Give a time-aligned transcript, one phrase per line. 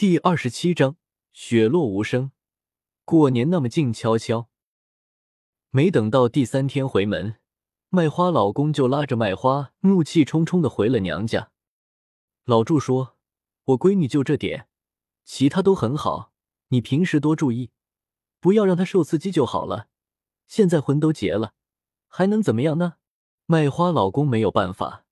[0.00, 0.96] 第二十七章
[1.30, 2.32] 雪落无声。
[3.04, 4.48] 过年那么静悄悄，
[5.68, 7.36] 没等到第三天回门，
[7.90, 11.50] 麦花老公就拉着麦花，怒气冲冲的回了娘家。
[12.46, 13.18] 老祝说
[13.64, 14.68] ：“我闺女就这点，
[15.26, 16.32] 其他都很好，
[16.68, 17.70] 你平时多注意，
[18.40, 19.88] 不要让她受刺激就好了。
[20.46, 21.52] 现在婚都结了，
[22.08, 22.94] 还能怎么样呢？”
[23.44, 25.04] 麦花老公没有办法，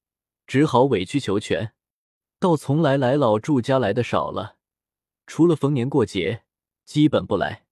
[0.46, 1.74] 只好委曲求全。
[2.40, 4.56] 到从来来老祝家来的少了。
[5.28, 6.42] 除了逢年过节，
[6.86, 7.66] 基本不来。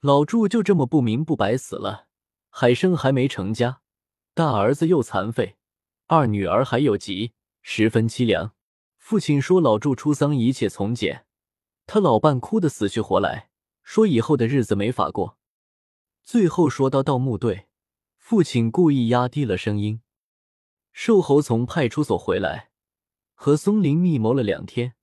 [0.00, 2.08] 老祝就这么不明不白死了。
[2.50, 3.80] 海生还没成家，
[4.34, 5.56] 大儿子又残废，
[6.08, 8.54] 二女儿还有疾，十分凄凉。
[8.98, 11.26] 父亲说老祝出丧一切从简，
[11.86, 13.50] 他老伴哭得死去活来，
[13.84, 15.38] 说以后的日子没法过。
[16.24, 17.68] 最后说到盗墓队，
[18.18, 20.02] 父亲故意压低了声音。
[20.92, 22.70] 瘦猴从派出所回来，
[23.34, 24.94] 和松林密谋了两天。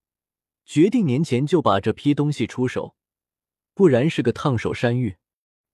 [0.72, 2.96] 决定年前就把这批东西出手，
[3.74, 5.18] 不然是个烫手山芋。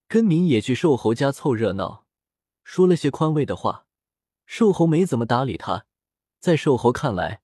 [0.08, 2.08] 根明也去瘦猴家凑热闹，
[2.64, 3.86] 说了些宽慰的话。
[4.48, 5.86] 瘦猴没怎么搭理他。
[6.40, 7.44] 在瘦猴看来，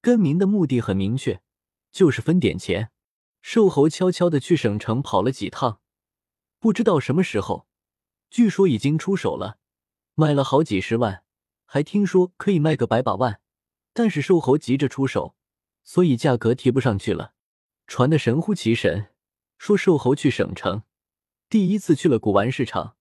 [0.00, 1.42] 根明的目的很明确，
[1.90, 2.92] 就是分点钱。
[3.40, 5.80] 瘦猴悄悄的去省城跑了几趟，
[6.60, 7.66] 不知道什么时候，
[8.30, 9.58] 据说已经出手了，
[10.14, 11.24] 卖了好几十万，
[11.64, 13.40] 还听说可以卖个百把万。
[13.92, 15.34] 但是瘦猴急着出手。
[15.84, 17.34] 所以价格提不上去了，
[17.86, 19.08] 传的神乎其神。
[19.58, 20.82] 说瘦猴去省城，
[21.48, 22.96] 第一次去了古玩市场，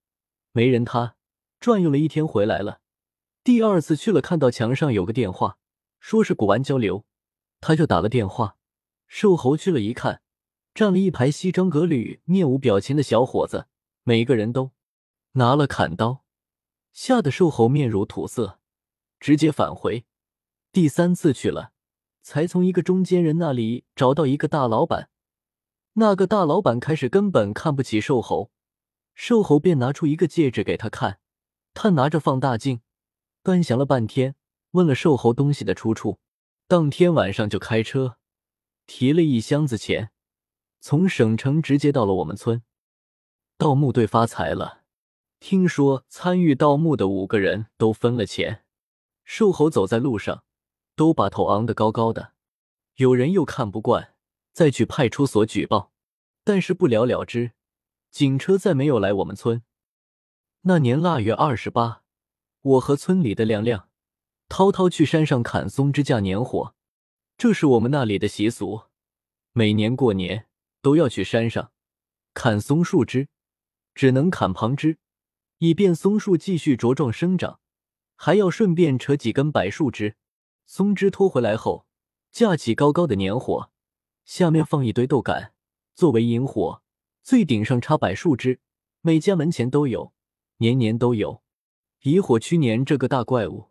[0.51, 1.15] 没人他
[1.59, 2.81] 转悠了一天回来了。
[3.43, 5.57] 第二次去了，看到墙上有个电话，
[5.99, 7.03] 说是古玩交流，
[7.59, 8.57] 他就打了电话。
[9.07, 10.21] 瘦猴去了一看，
[10.75, 13.65] 站了一排西装革履、面无表情的小伙子，
[14.03, 14.71] 每个人都
[15.31, 16.23] 拿了砍刀，
[16.93, 18.59] 吓得瘦猴面如土色，
[19.19, 20.05] 直接返回。
[20.71, 21.70] 第三次去了。
[22.21, 25.09] 才从一个中间人那里找到一个大老板，
[25.93, 28.51] 那个大老板开始根本看不起瘦猴，
[29.13, 31.19] 瘦猴便拿出一个戒指给他看，
[31.73, 32.81] 他拿着放大镜
[33.43, 34.35] 端详了半天，
[34.71, 36.19] 问了瘦猴东西的出处，
[36.67, 38.17] 当天晚上就开车
[38.85, 40.11] 提了一箱子钱，
[40.79, 42.61] 从省城直接到了我们村。
[43.57, 44.83] 盗墓队发财了，
[45.39, 48.63] 听说参与盗墓的五个人都分了钱，
[49.23, 50.43] 瘦猴走在路上。
[51.01, 52.33] 都把头昂得高高的，
[52.97, 54.13] 有人又看不惯，
[54.53, 55.91] 再去派出所举报，
[56.43, 57.53] 但是不了了之，
[58.11, 59.63] 警车再没有来我们村。
[60.61, 62.03] 那年腊月二十八，
[62.61, 63.89] 我和村里的亮亮、
[64.47, 66.75] 涛涛去山上砍松枝架年火，
[67.35, 68.83] 这是我们那里的习俗，
[69.53, 70.45] 每年过年
[70.83, 71.71] 都要去山上
[72.35, 73.27] 砍松树枝，
[73.95, 74.99] 只能砍旁枝，
[75.57, 77.59] 以便松树继续茁壮生长，
[78.15, 80.15] 还要顺便扯几根柏树枝。
[80.73, 81.85] 松枝拖回来后，
[82.31, 83.71] 架起高高的年火，
[84.23, 85.53] 下面放一堆豆杆
[85.93, 86.81] 作为引火，
[87.21, 88.61] 最顶上插柏树枝。
[89.01, 90.13] 每家门前都有，
[90.59, 91.43] 年年都有，
[92.03, 93.67] 以火驱年这个大怪物，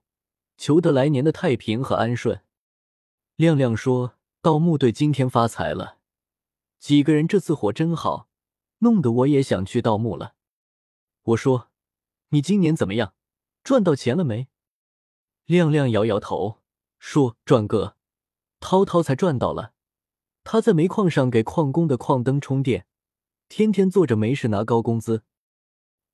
[0.58, 2.42] 求得来年的太平和安顺。
[3.36, 5.96] 亮亮说：“盗墓队今天发财了，
[6.78, 8.28] 几个人这次火真好，
[8.80, 10.34] 弄得我也想去盗墓了。”
[11.32, 11.70] 我说
[12.28, 13.14] ：“你今年怎么样？
[13.64, 14.48] 赚到钱了没？”
[15.46, 16.59] 亮亮摇摇头。
[17.00, 17.96] 说赚个，
[18.60, 19.72] 涛涛才赚到了。
[20.44, 22.86] 他在煤矿上给矿工的矿灯充电，
[23.48, 25.24] 天天坐着没事拿高工资。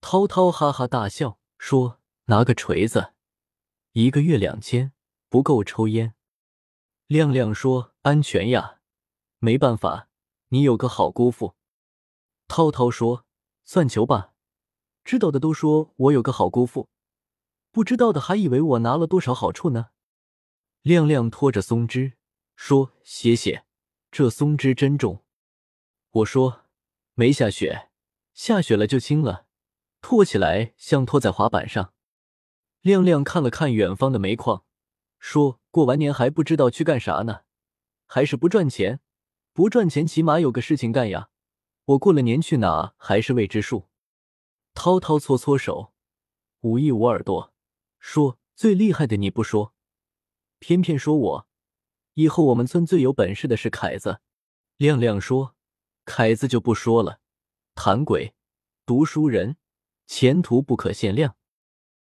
[0.01, 3.15] 涛涛哈哈大笑说：“拿个锤子，
[3.93, 4.93] 一个月两千
[5.29, 6.15] 不够抽烟。”
[7.09, 8.79] 亮亮说：“安全呀，
[9.39, 10.09] 没办法，
[10.49, 11.57] 你有个好姑父。”
[12.47, 13.27] 涛涛说
[13.67, 14.33] ：“算球吧，
[15.05, 16.89] 知道的都说我有个好姑父，
[17.73, 19.89] 不知道的还以为我拿了多少好处呢。”
[20.87, 22.13] 亮亮拖着松枝
[22.55, 23.65] 说：“谢谢，
[24.13, 25.25] 这松枝真重。”
[26.11, 26.61] 我说
[27.15, 27.91] ：“没下雪，
[28.35, 29.47] 下雪了就轻了，
[30.01, 31.93] 拖起来像拖在滑板上。”
[32.83, 34.65] 亮亮看了看远方的煤矿，
[35.19, 37.41] 说：“过完年还不知道去干啥呢，
[38.07, 39.01] 还是不赚钱？
[39.53, 41.31] 不赚钱起码有个事情干呀。
[41.87, 43.89] 我过了年去哪还是未知数。”
[44.73, 45.93] 涛涛搓搓手，
[46.61, 47.53] 捂一捂耳朵，
[47.99, 49.73] 说：“最厉害的你不说。”
[50.67, 51.47] 偏偏说我
[52.15, 54.21] 以后我们村最有本事的是凯子。
[54.77, 55.55] 亮亮说
[56.05, 57.21] ：“凯子就不说了，
[57.77, 58.35] 谈鬼，
[58.85, 59.59] 读书人，
[60.09, 61.37] 前途不可限量。”